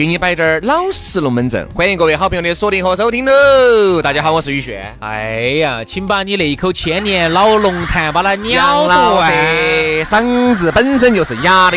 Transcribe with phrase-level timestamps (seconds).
[0.00, 1.68] 给你摆点儿老实龙门阵。
[1.74, 4.00] 欢迎各位好朋友的锁定和收听喽！
[4.00, 4.82] 大家好，我是宇轩。
[4.98, 9.30] 哎呀，请把你那一口千年老龙潭把它咬老断。
[10.06, 11.76] 嗓子本身就是哑的，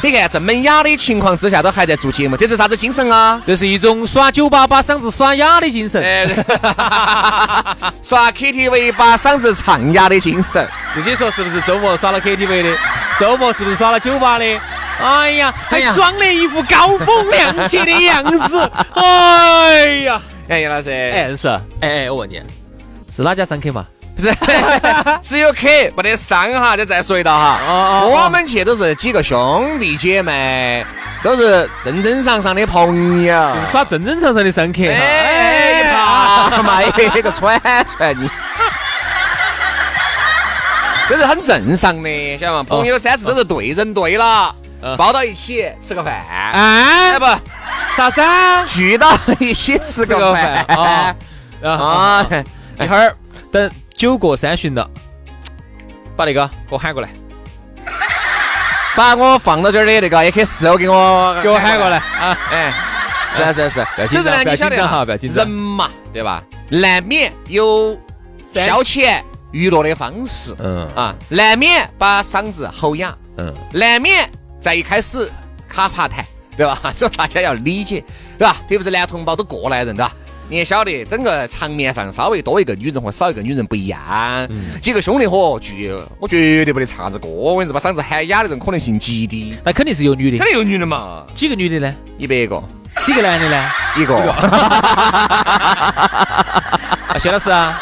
[0.00, 3.42] 你看这么哑的情况之下都还在做节目，这是啥子精神啊？
[3.44, 6.00] 这是一种耍酒吧把嗓子耍哑的精神。
[6.00, 6.44] 哎，
[8.00, 10.64] 耍 KTV 把嗓子唱哑的精神。
[10.94, 12.76] 自己说是不是周末耍了 KTV 的？
[13.18, 14.44] 周末是不是耍了酒吧的？
[14.98, 18.70] 哎呀，还装了一副高风亮节的样子。
[18.94, 21.48] 哎呀，哎，杨老师，哎是，
[21.80, 22.40] 哎哎，我问你，
[23.14, 23.84] 是哪家商客嘛？
[24.16, 24.34] 不是，
[25.20, 27.60] 只有客没得商哈，就再说一道哈。
[27.66, 27.70] 哦
[28.04, 30.82] 哦我们去都是几个兄弟姐妹，
[31.22, 33.54] 都是正正常常的朋友。
[33.54, 34.84] 就是耍正正常常的商客。
[34.84, 37.60] 哎，怕嘛，一个串
[37.94, 38.30] 串你。
[41.08, 42.64] 这是很正常的，晓得吗？
[42.66, 44.65] 朋友三次都是对人对了，嗯
[44.96, 47.24] 抱到一起吃个饭，哎哎，不，
[47.96, 48.20] 啥子？
[48.20, 48.64] 啊？
[48.66, 51.16] 聚到一起吃吃个个饭饭 啊。
[51.64, 52.26] 啊，
[52.78, 53.16] 一会儿
[53.50, 54.88] 等酒过三巡了，
[56.14, 57.08] 把那个给我喊过来，
[58.94, 61.96] 把我放到这儿的那个 AK 四，我给我给我喊过来。
[61.96, 62.38] 啊！
[62.52, 62.72] 哎，
[63.32, 65.44] 是啊是啊是啊，要紧张所以说呢，你晓得哈不要紧张。
[65.44, 66.42] 人嘛，对吧？
[66.68, 67.98] 难免有
[68.54, 69.22] 消遣
[69.52, 70.86] 娱乐的方式，嗯。
[70.94, 74.30] 啊，难免把嗓子吼哑，嗯，难免
[74.60, 75.30] 在一开始
[75.68, 76.24] 卡爬谈，
[76.56, 76.78] 对吧？
[76.94, 78.02] 所以大家要理解，
[78.38, 78.56] 对吧？
[78.62, 80.12] 特别是男同胞都过来人，对吧？
[80.48, 84.00] 你也晓得，整个场面上稍微多一个女人和少一个女人不一样，
[84.80, 89.56] 几个兄弟伙聚，我绝对不得唱子歌，我跟你说，把嗓子喊哑的人可能性极低。
[89.64, 91.92] 那肯定是有女的，肯定有女的嘛，几个女的呢？
[92.16, 92.62] 一百个，
[93.04, 93.68] 几个男的呢？
[93.96, 94.14] 一个。
[97.08, 97.80] 啊，薛老师啊，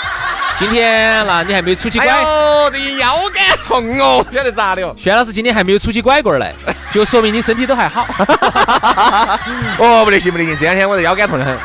[0.58, 2.22] 今天那你还没有出去哎拐？
[2.22, 4.94] 呦，这一腰杆 痛哦，晓得咋的哦？
[4.96, 6.54] 轩老师今天还没有出起拐棍儿来，
[6.92, 8.06] 就说明你身体都还好。
[9.78, 11.56] 哦，不得行不得行，这两天我这腰杆痛得很，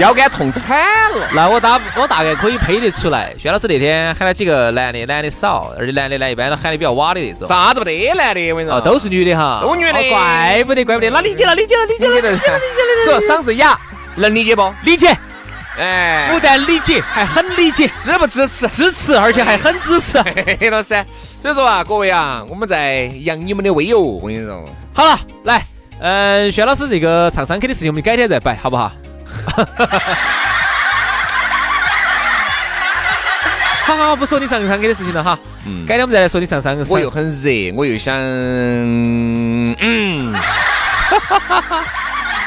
[0.00, 0.78] 腰杆痛惨
[1.12, 1.28] 了。
[1.34, 7.46] 那我大我大概可以配得出来，轩老师那天喊了几个男的，男的少，而且男的呢一般都喊的比较瓦的那种。
[7.46, 12.38] 啥子不得男的，我跟你说，哦，都是女的哈，都女的哦怪不得，怪不得，那理解了，理解了，理解了，理解了，
[13.04, 13.78] 这嗓子哑，
[14.16, 14.74] 能理解不？
[14.82, 15.14] 理解，
[15.78, 18.68] 哎不，但理解，还很理解，支不支持？
[18.68, 20.20] 支持，而且还很支持。
[20.22, 21.02] 嘿，老师，
[21.40, 24.62] 所以说啊，各位啊，我们在扬你们的威哦，我跟你说。
[24.94, 25.62] 好了，来，
[26.00, 28.92] 嗯、薛老师这个唱商 K 的事情，我们改天再摆，好不好？
[33.84, 36.76] 好好好，不说你唱商 K 的事情了哈，嗯改天我们再来说你唱商。
[36.88, 39.74] 我又很热，我又想，嗯，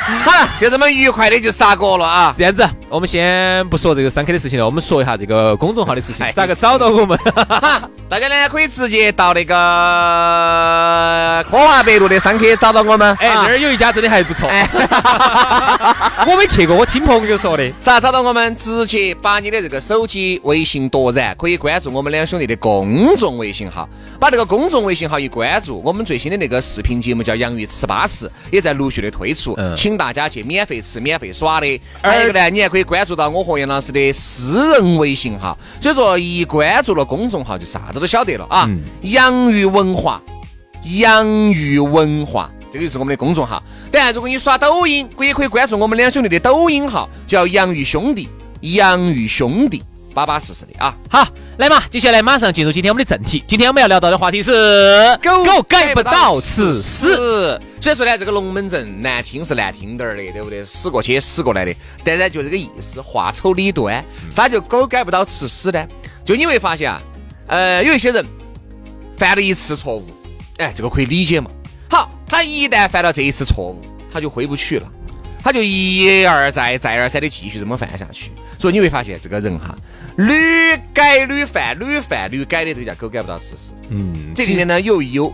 [0.05, 2.33] 好了，就这么愉快的就杀过了啊。
[2.37, 7.17] 这样子，我们先不说这个商 K 的事情了，我们说一下这个公众号的事情哎，咋个找到我们？
[7.17, 13.15] 哈，大家呢可以直接到那个科华北路的商客找到我们。
[13.19, 14.69] 哎，啊那儿有一家真的还不错，哎，
[16.27, 17.71] 我没去过，我听朋友说的。
[17.81, 18.55] 咋找到我们？
[18.55, 23.89] 直接把你的这个手机微信夺然，可以关注我们两兄弟的公众微信号。
[24.19, 31.81] 把这个公众微信号一关注，我们最新的那个视频节目叫《洋芋吃巴适》，也在陆续的推出，嗯请大家去免费吃、免费耍的。
[32.01, 35.57] 还有一个呢，你还可以关注到我和杨老师的私人微信号。
[35.81, 38.69] 所以说，一关注了公众号，就啥子都晓得了啊。
[39.01, 40.21] 洋芋文化。
[40.99, 43.63] 洋芋文化，这个就是我们的公众号。
[43.91, 48.29] 当然，如果你刷抖音，也可以关注我们两兄弟的抖音号，叫洋芋兄弟，
[48.61, 49.81] 洋芋兄弟，
[50.13, 50.93] 巴巴适适的啊。
[51.09, 53.41] 好，来嘛，接下来马上进入今天我们的正题。
[53.47, 57.15] 今天我们要聊到的话题是狗狗改不到吃屎。
[57.79, 60.61] 所以说呢，这个龙门阵难听是难听点儿的，对不对？
[60.65, 61.73] 死过去死过来的，
[62.03, 64.03] 但呢就这个意思，话丑理端。
[64.29, 65.87] 啥叫狗改不到吃屎呢？
[66.25, 67.01] 就你会发现啊，
[67.47, 68.25] 呃，有一些人
[69.15, 70.05] 犯了一次错误，
[70.57, 71.49] 哎，这个可以理解嘛。
[71.89, 73.79] 好，他一旦犯了这一次错误，
[74.11, 74.91] 他就回不去了，
[75.41, 78.29] 他就一而再、再而三的继续这么犯下去。
[78.59, 79.75] 所以你会发现，这个人哈，
[80.17, 83.73] 屡改屡犯、屡犯屡改的，这个叫狗改不到吃屎。
[83.89, 85.33] 嗯，这里面呢，又有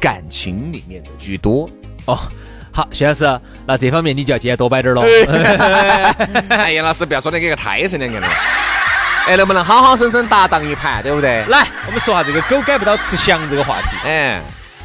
[0.00, 1.68] 感情里面的居多。
[2.06, 2.18] 哦，
[2.72, 5.02] 好，徐老师，那这方面你就要今天多摆点儿了。
[6.48, 8.26] 哎， 杨老师不要说的跟个胎神两个的。
[9.26, 11.44] 哎，能不能好好生生搭档一盘，对不对？
[11.46, 13.88] 来，我们说下这个狗改不到吃翔这个话题。
[14.04, 14.40] 哎，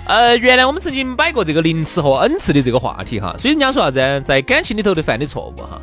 [0.06, 5.82] 呃，原来我们曾经摆过这个零次和 n 次的这个话题哈，所以人家说啥子，在感情里头的犯的错误哈，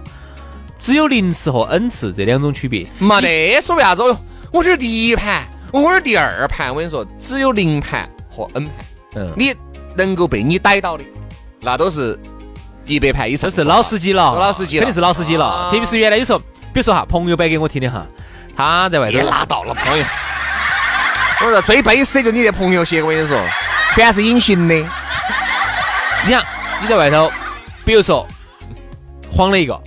[0.78, 2.86] 只有零次和 n 次这两种区别。
[2.98, 4.16] 没得所谓啥子哦，
[4.52, 8.74] 我这是第一盘，我这是第二盘，我跟你说，只有零盘和 n 盘。
[9.16, 9.54] 嗯，你
[9.96, 11.04] 能够被你逮到的，
[11.62, 12.18] 那都是
[12.84, 15.46] 一百盘以上，都是老司机了，老司机了肯定是老司机了。
[15.46, 18.06] 啊特别是原来有时候，比如说哈，朋友摆给我听的哈，
[18.54, 20.04] 他在外头别拉倒了，朋友。
[21.40, 23.38] 我说最悲死的就你这朋友些，我跟你说，
[23.94, 24.74] 全是隐形的。
[24.74, 26.42] 你想
[26.82, 27.30] 你在外头，
[27.84, 28.26] 比如说
[29.30, 29.78] 晃了一个，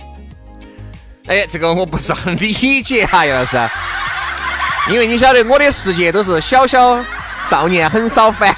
[1.26, 3.56] 哎，这个我不是很理解哈，杨老师，
[4.90, 7.04] 因为你晓得我的世界都是小小
[7.44, 8.52] 少年很少烦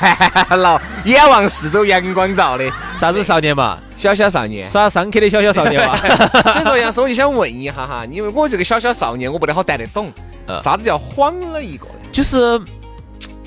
[0.61, 4.69] 恼，眼望四周阳光照的啥子少年嘛，小小少年。
[4.70, 5.97] 耍上课的小小少年嘛。
[5.97, 10.12] 所以说，杨师，我就想问一下哈，因为我这个小小少年，我不得好带得懂，
[10.47, 11.93] 呃啥子叫晃了一个呢？
[12.11, 12.61] 就是，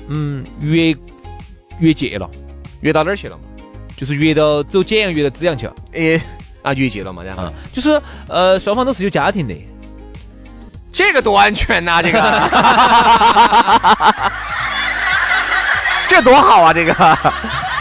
[0.08, 0.94] 嗯，越
[1.80, 2.28] 越界了，
[2.80, 3.42] 越到哪儿去了嘛？
[3.96, 5.74] 就是越到走简阳，越到资阳去了。
[5.92, 6.20] 诶，
[6.66, 7.22] 啊，越界了嘛？
[7.22, 9.54] 然后啊，就是呃，双方都是有家庭的，
[10.92, 12.18] 这个多安全呐、这个，
[16.08, 16.72] 这多好啊！
[16.74, 16.92] 这个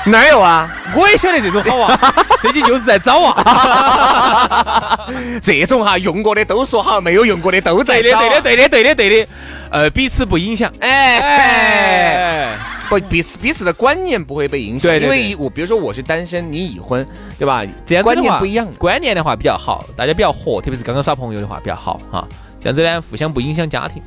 [0.06, 0.70] 哪儿有啊？
[0.96, 5.00] 我也晓得这种好啊， 最近就是在找啊。
[5.42, 9.28] 这种哈用过的都说好，没有用过的都在对的，对的，对的，对的，对的。
[9.72, 10.72] 呃，彼此不影响。
[10.80, 12.58] 哎哎，哎，
[12.90, 17.06] 不彼此彼此的观念不会被影响，对对对因为我比如说我是单身，你已婚，
[17.38, 17.64] 对吧？
[17.86, 18.68] 这样观念不一样。
[18.78, 22.28] 观念的话比较好，大家比较和，特别是刚刚耍朋友的话比较好哈。
[22.62, 24.02] 这样子呢，互相不影响家庭。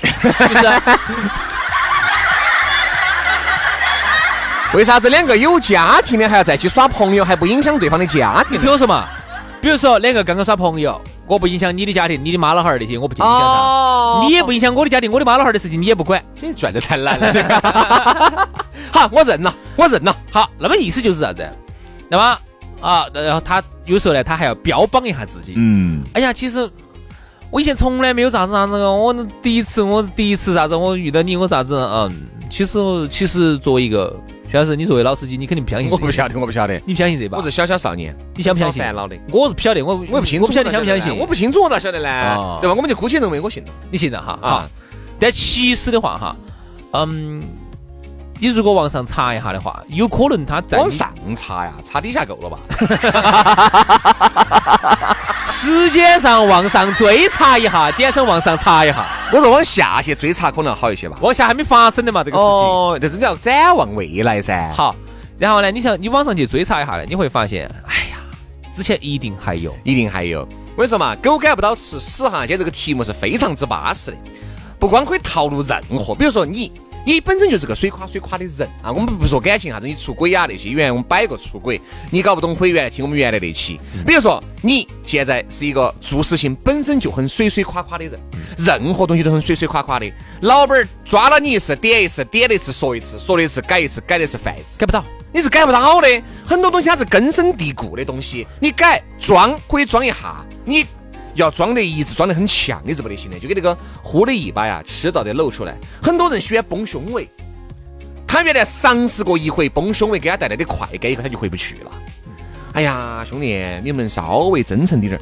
[0.22, 1.00] 就是啊
[4.72, 8.58] 为啥子两个有家庭的还要在一起耍朋友，还不影响对方的家庭你？
[8.62, 9.08] 听我说嘛，
[9.60, 16.20] 比如说两个刚刚耍朋友，我不影响你的家庭，你的妈老汉儿那些我不去影响他，哦你也不影响我的家庭，我的妈老汉儿的事情你也不管。
[16.34, 18.48] 这赚的太难了。
[18.90, 20.16] 好，我认了，我认了。
[20.32, 21.48] 好，那么意思就是啥子？
[22.08, 22.38] 那么
[22.80, 25.54] 啊，然后他有时候呢，他还要标榜一下自己。
[25.56, 26.68] 嗯，哎呀，其实
[27.50, 32.10] 我以前从来没有啥子啥子哦，我第一次我第一次啥子，我遇到你我啥子嗯，
[32.50, 32.78] 其实
[33.08, 34.18] 其实作为一个
[34.50, 35.88] 徐老师，你作为老司机，你肯定不相信。
[35.88, 37.38] 我不晓得，我不晓得，你不相信这把？
[37.38, 38.82] 我是小小少年，你相不相信？
[38.82, 39.16] 烦恼的。
[39.30, 41.16] 我是不晓得，我我也不清楚，我不晓得相不相信。
[41.16, 42.58] 我不清楚，我咋晓得呢哦？
[42.60, 42.74] 对吧？
[42.74, 44.68] 我们就姑且认为我信了你信了哈啊啊。
[45.20, 46.36] 但其实的话哈，
[46.94, 47.44] 嗯，
[48.42, 52.58] 你如果往上查一下的话，有可能他在往上查呀，查底下够了吧？
[55.46, 59.06] 时间上往上追查一下，简称往上查一下。
[59.30, 61.18] 我说往下去追查可能好一些吧。
[61.20, 62.50] 往下还没发生的嘛，这个事情。
[62.50, 64.72] 哦，这种叫展望未来噻。
[64.74, 64.96] 好，
[65.38, 68.16] 然后呢，你想你往上去追查一下呢，你会发现，哎呀，
[68.74, 69.76] 之前一定还有。
[69.84, 70.48] 一定还有。
[70.74, 74.16] 我跟你说嘛，狗改不到吃屎哈，今天这个题目是非常之巴适的，
[74.78, 76.72] 不光可以套路任何，比如说你。
[77.04, 78.92] 你本身就是个水垮水垮的人啊！
[78.92, 81.80] 我们不说感情啥子，你出轨啊那些，原来我们摆过出轨，
[82.10, 83.80] 你搞不懂，回原来听我们原来那期。
[84.06, 88.20] 比如说你现在是一个做事情本身就很水水垮垮的人，
[88.58, 90.10] 任何东西都很水水垮垮的。
[90.42, 94.78] 老板儿抓了你一次，点一次，点了一次，说一次，说了一次，改一次，改了一次，犯一次。
[94.78, 96.22] 改不到，你是改不到的。
[96.46, 100.84] 很多东西它是根深蒂固的东西，你改装可以装一下，你
[101.40, 103.38] 要装得一直装得很强，你是不得行的。
[103.38, 105.76] 就跟那个呼的一把呀，迟早得露出来。
[106.02, 107.28] 很多人喜欢崩胸围，
[108.26, 111.90] 他原来尝试过一回崩胸围给他带来的快感以后，他就回不去了。
[112.72, 115.20] 哎呀，兄弟，你们稍微真诚点儿。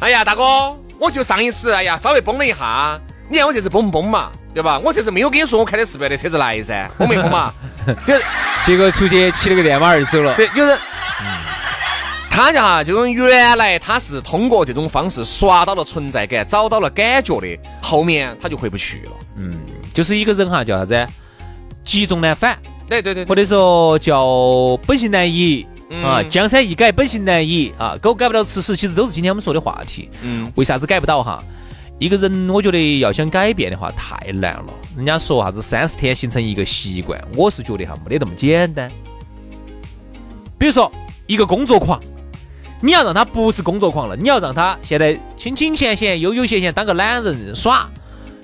[0.00, 4.30] 哎呀，大哥，我就上一次，哎呀，稍微崩了一下，你看我这次崩不崩嘛？
[4.52, 4.78] 对吧？
[4.84, 7.52] 我这次没有跟你说我开的是别的车子来噻，崩没崩嘛？
[8.06, 8.22] 就是
[8.64, 10.34] 结果出去骑了个电马儿就走了。
[10.36, 10.78] 对，就是，
[12.34, 19.12] 他家哈，就是原来他是通过这种方式刷到了存在感，找到了感觉的，后面他就回不去了。
[19.36, 19.54] 嗯，
[19.94, 21.06] 就是一个人哈，叫啥子？
[21.84, 25.64] 积重难返，对对对或者说叫本性难移。
[26.02, 27.96] 啊，嗯江山易改，本性难移啊！
[28.02, 30.10] 狗改不了吃屎，其实都是今天我们说的话题。
[30.22, 31.40] 嗯，为啥子改不到哈？
[32.00, 34.74] 一个人，我觉得要想改变的话太难了。
[34.96, 38.90] 人家说啥子三十天形成一个习惯，我是觉得哈没得那么简单。
[40.58, 40.90] 比如说
[41.28, 42.00] 一个工作狂，
[42.84, 47.88] 你要让他不是工作狂了，你要让他现在清清闲闲、悠悠闲闲当个懒人耍，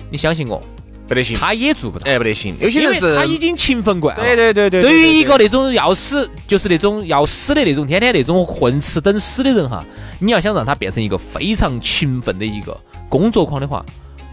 [0.09, 0.59] 你相信我，
[1.07, 2.09] 不得行，他也做不到。
[2.09, 4.23] 哎不得行，有些人是，他已经勤奋惯了。
[4.23, 9.85] 对对对对，对于一个那种要死，就是那种要死的那种，天天那种混吃等死的人哈，
[10.17, 12.75] 你要想让他变成一个非常勤奋的一个
[13.07, 13.85] 工作狂的话，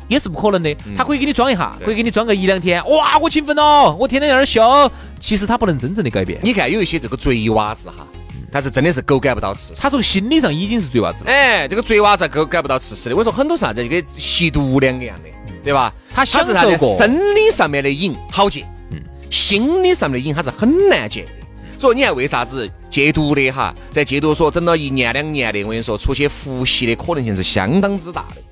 [0.09, 0.75] 也是不可能的。
[0.97, 2.83] 他可以给你装一下，对可以给你装个一两天。
[2.89, 4.91] 哇，我勤奋了，我天天在那儿笑。
[5.21, 8.07] 其实他不能真正的改变，你看有一些这个贼娃子哈，
[8.51, 9.81] 但是真的是狗改不到吃屎。
[9.81, 11.31] 他从心理上已经是贼娃子了。
[11.31, 13.17] 哎，这个贼娃子狗改不到吃屎的。
[13.17, 15.29] 我说很多啥子就跟吸毒两个样的，
[15.63, 15.93] 对吧？
[16.15, 18.99] 他享是受过生理上面的瘾好戒，嗯，
[19.31, 21.31] 心理上面的瘾他是很难戒的。
[21.79, 28.43] 所以你看为啥子戒毒的哈，在戒毒所整了一年两年的，我跟你说，出去复吸的可能性是相当之大的，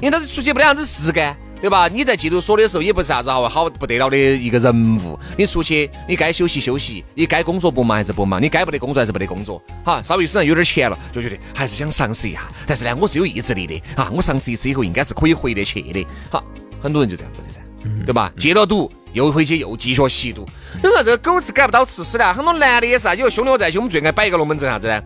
[0.00, 1.36] 因为他是出去没得啥子事干。
[1.60, 1.88] 对吧？
[1.88, 9.60] 你在戒毒所的时候也不是啥子好好不得了的一个人物，你出去你该休息休息，你该工作不忙还是不忙，你该不得工作还是不得工作。
[9.84, 12.46] 哈，稍微身上有点钱了，就觉得还是想尝试一下。
[12.66, 16.06] 但是呢，我是有意志力的啊，我尝试一次以后应该是可以回得去的。
[16.30, 16.44] 好，
[16.82, 17.60] 很多人就这样子的噻，
[18.04, 18.30] 对吧？
[18.38, 20.46] 戒了毒又回去又继续吸毒。
[20.74, 23.14] 你说这个狗是改不到吃屎的，很多男的也是啊。
[23.14, 25.02] 有兄弟我在一起，我们最爱摆一个龙门阵啥子呢？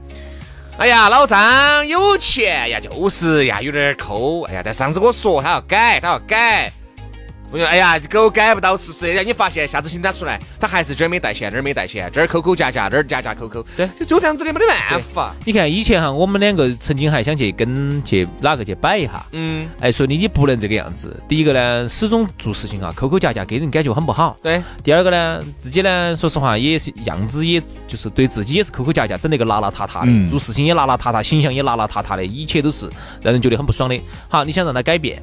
[0.81, 4.45] 哎呀，老张有钱呀，就是呀，有点抠。
[4.45, 6.73] 哎呀，但上次我说他要改，他要改。
[7.53, 15.35] 我说，哎呀，狗改不到吃屎让，你发现下次请他出来，他还是这儿没带钱，那儿没带钱，这儿抠抠夹夹，那儿夹夹抠抠，对，就就这样子的，没得办法。
[15.45, 21.21] 你看以前哈，我们两个曾经还想去跟去哪个去摆一下，嗯，哎，说你你不能这个样子。
[21.27, 24.37] 第一个呢，始终做事情哈，抠抠夹夹，给人感觉很不好。
[24.43, 24.63] 对。
[24.85, 32.89] 第二个呢，自己呢，说实话也是样子，也就是对自己也是抠抠夹夹，整那个邋邋遢遢的，做事情也邋邋遢遢，形象也邋邋遢遢的，一切都是
[33.21, 34.01] 让人觉得很不爽的。
[34.29, 35.21] 好，你想让他改变？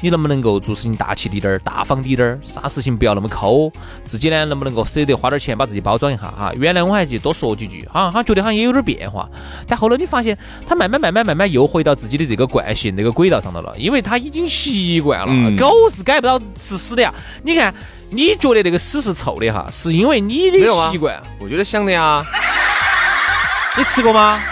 [0.00, 3.70] 你能不能够做事情大气滴点儿、大方滴点儿，啥事情不要那么抠？
[4.02, 6.52] 自己呢，能不能够舍得花点钱把自己包装一下哈？
[6.56, 9.28] 原来我还去多说几句，哈，他觉得好像也有点变化，
[9.66, 15.56] 但后来你发现他慢慢、慢慢、慢慢又回到自己的这个惯性、那个轨道上头了，因为他已经习惯了。
[15.56, 17.12] 狗是改不到吃屎的呀！
[17.42, 17.74] 你看，
[18.10, 20.58] 你觉得那个屎是臭的哈，是因为你的
[20.90, 21.22] 习惯。
[21.38, 22.24] 我觉得想的呀。
[23.76, 24.42] 你吃过吗？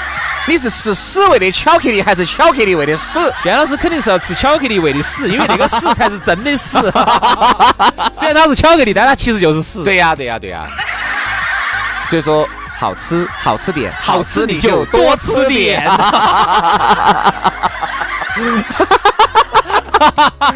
[0.48, 3.20] 你是吃屎味的巧克力，还是巧克力味的屎？
[3.42, 6.78] 轩老师肯定是要吃巧克力味的屎，因为那个屎才是真的屎。
[8.18, 9.84] 虽然它是巧克力，但它其实就是屎。
[9.84, 10.66] 对呀，对呀，对呀。
[12.08, 15.86] 所以说，好吃好吃点，好吃你就多吃点。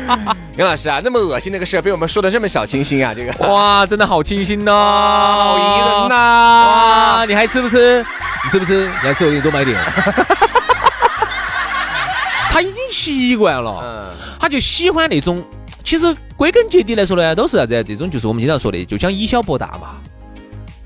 [0.57, 6.15] 杨老师啊，那么恶心那个事儿被我们说的这么小清新啊，这个哇，真的好清新呐，好宜人呐！
[6.15, 8.05] 哇，你还吃不吃？
[8.45, 8.87] 你吃不吃？
[8.87, 9.81] 你还吃我给你多买点。
[12.51, 15.43] 他已经习惯了，嗯，他就喜欢那种。
[15.85, 17.83] 其实归根结底来说呢，都是啥子？
[17.85, 19.97] 这种就是我们经常说的，就想以小博大嘛，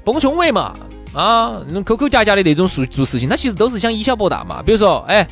[0.05, 0.75] 崩胸围嘛，
[1.13, 4.63] 啊，那种抠抠夹夹的那种做做事情，他其实都是想以小博大嘛。
[4.65, 5.27] 比如说，哎。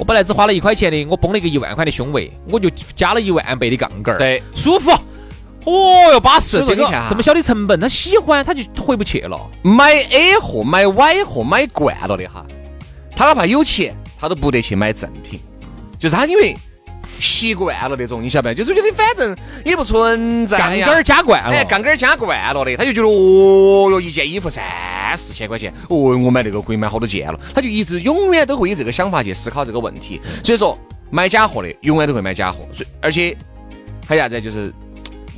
[0.00, 4.90] 我本来只花了一块钱的，我崩了一个一万块的胸围，我就加了一万倍的杠杆儿，对，舒服。
[5.66, 6.64] 哦哟，巴适！
[6.64, 9.38] 这个这么小的成本，他喜欢，他就回不去了。
[9.62, 12.46] 买 A 货、买 Y 货买惯了的哈，
[13.14, 15.38] 他哪怕有钱，他都不得去买正品，
[15.98, 16.56] 就是他因为。
[17.20, 18.58] 习惯了那种，你晓得不？
[18.58, 24.64] 就是觉得反正也不存在杠杆儿加惯了，哎，杠杆儿加惯了的，他就觉得哦哟，一件衣服三
[25.16, 30.20] 四千块钱，哦，我买那个可以买好多件了，他就一直永远都会以这个想法去思考这个问题。
[30.42, 30.76] 所以说，
[31.10, 33.36] 买假货的永远都会买假货，所以而且
[34.06, 34.72] 还啥子就是。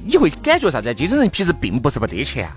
[0.05, 0.93] 你会感觉啥子？
[0.93, 2.49] 这种人其实并不是不得钱，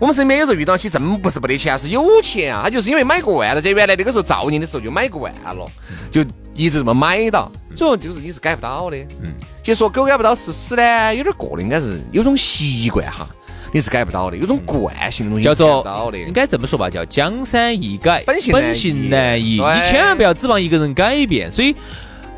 [0.00, 2.62] 我们身边有时候遇到起真不是不得钱，是有钱啊。
[2.64, 5.70] 他就是因为买惯了，在原来那个时候造孽的时候就买惯了，
[6.10, 6.24] 就
[6.54, 7.50] 一直这么买到。
[7.76, 8.96] 所以就是你是改不到的。
[9.22, 9.32] 嗯，
[9.62, 13.28] 其实说狗改不到吃屎呢，有点过的，应该是有种习惯哈，
[13.72, 16.12] 你是改不到的，有种惯性的东西叫做。
[16.14, 19.60] 应该这么说吧，叫江山易改，本性本性难移。
[19.60, 21.50] 你千万不要指望一个人改变。
[21.50, 21.74] 所以。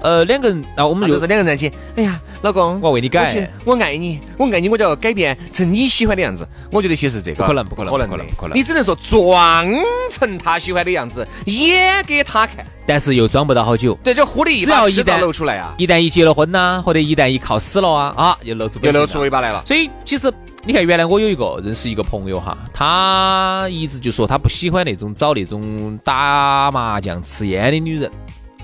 [0.00, 1.70] 呃，两个人，那我们就是两个人在一起。
[1.96, 6.46] 哎呀，老公，我为你改，我爱你，我爱你，我就要改变成你喜欢的样子。
[6.70, 8.56] 我觉得其实这个不可能，不可能，不可能，不可能。
[8.56, 9.66] 你只能说装
[10.10, 13.98] 成他喜欢的样子，演给他看，但是又装不到好久。
[14.04, 19.62] 对，就忽的一把，一旦露出来啊，一旦一结了婚呐，或者一旦一靠死了啊，啊，又露出又露出尾巴来了。
[19.66, 20.32] 所以其实
[20.64, 28.10] 你看，原来我有一个认识一个朋友哈，他一直就说他不喜欢那种找那种打麻将、吃烟的女人。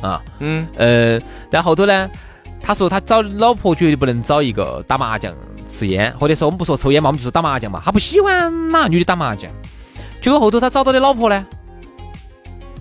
[0.02, 1.18] 啊，嗯，呃，
[1.50, 2.11] 然后头呢，
[2.61, 5.32] 他说他找老婆绝对不能找一个打麻将、
[5.68, 7.80] 吃烟，或者说我们不说抽烟嘛，我们就说打麻将嘛。
[7.85, 9.50] 他不喜欢哪个女的打麻将，
[10.21, 11.47] 结果后头他找到的老婆呢，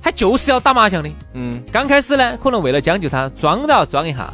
[0.02, 1.10] 他就是要打麻将的。
[1.34, 4.30] 嗯，刚开始呢，可能为了将就他，装都要装一下。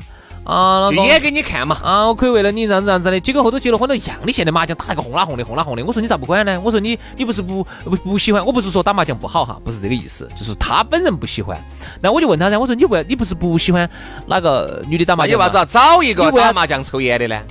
[0.48, 1.78] 啊，就演给你看嘛！
[1.84, 5.84] 啊，我可以为了你这样子这样子的，结果后头结了婚都一样的，现在麻将打那个轰啦轰的，轰啦轰的。
[5.84, 6.58] 我说你咋不管呢？
[6.64, 8.46] 我说你你不是不不不喜欢？
[8.46, 11.62] 我不是说打麻将不好哈，不是这个意思，就是他本人不喜欢。
[12.02, 13.90] 那我就问他噻，我说你为你不是不喜欢
[14.26, 15.32] 哪个女的打麻将？
[15.34, 17.42] 你为啥子要找一个打麻将抽烟的呢？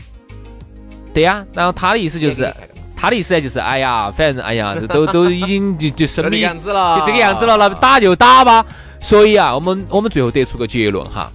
[1.13, 2.51] 对呀，然后他的意思就是，
[2.97, 8.65] 他的意思呢就是，哎呀，反正哎呀，都都已经就就生 命样子了，就这个样子了，那打就打吧。
[9.01, 11.31] 所以啊，我们我们最后得出个结论哈。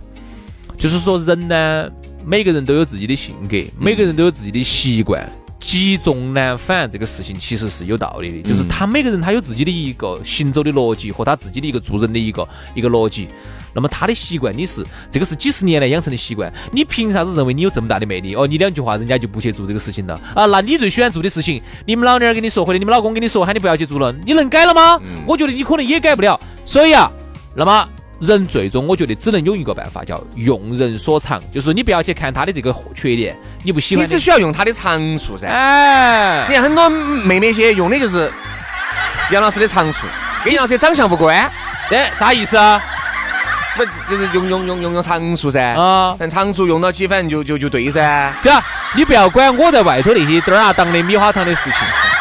[0.81, 1.87] 就是说，人呢，
[2.25, 5.31] 每个人都有自己的性格，每个人都有自己的习惯。
[5.59, 13.27] 积重难返这个事情其实是有道理的，就是他每个人他有自己的一个行走的逻辑和他自己的一个做人的一个一个逻辑。
[13.75, 18.33] 那么他的习惯你是这个是几十年来养成的习惯，你凭啥子认为你有这么大的魅力？
[18.33, 20.47] 哦，你两句话人家就不去做这个事情了啊？
[20.47, 24.99] 那你最喜欢做的事情，你们老娘跟你说或者你们老公跟你说喊你不要去做了，你能改了吗？
[25.27, 26.39] 我觉得你可能也改不了。
[26.65, 27.11] 所以啊，
[27.55, 27.87] 那么。
[28.21, 35.47] 人最终，我觉得只能有一个办法，叫用人所长，就是你不要去看他的这个缺点，你不喜欢，你只需要用他的长处噻。
[35.47, 38.31] 哎，你看很多妹妹些用的就是
[39.31, 40.05] 杨老师的长处，
[40.45, 41.35] 跟杨老师长相无关。
[41.89, 42.81] 哎，啥意思啊？
[43.75, 45.73] 不就是用用用用用长处噻？
[45.75, 48.33] 啊，但长处用到起，反正就就就对噻。
[48.43, 48.63] 对啊，
[48.95, 51.79] 你不要管我在外头那些灯儿啊、当的米花糖的事情，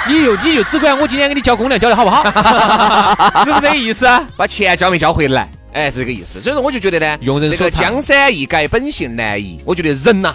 [0.08, 2.24] 你就你就只管我今天给你交公粮交的好不好？
[3.44, 4.06] 是不是这个意思？
[4.36, 5.48] 把钱交没交回来？
[5.72, 9.60] 哎，是这个意思，所以说我就觉得呢，用人所江山易改，本性难移。
[9.64, 10.34] 我觉得人呐，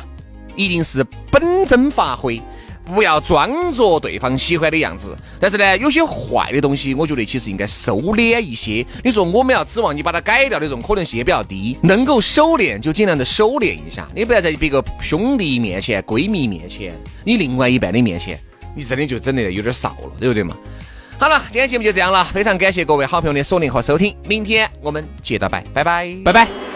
[0.55, 2.41] 一定是本真发挥，
[2.85, 5.13] 不要装作对方喜欢的样子。
[5.39, 8.85] 但是呢，有些坏的东西，我觉得其实应该收敛一些。
[9.03, 14.07] 你说我们要指望你把它改掉的这种可能性也比较低，能够收敛就尽量的收敛一下。
[14.15, 16.93] 你不要在别个兄弟面前、闺蜜面前、
[17.25, 18.39] 你另外一半的面前，
[18.73, 20.55] 你真的就整的有点少了，对不对嘛？
[21.17, 26.74] 好了，今天节目就这样了，非常感谢各位好朋友的锁定和收听，明天我们接着拜，拜拜，拜拜。